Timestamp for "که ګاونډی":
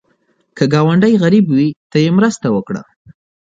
0.57-1.13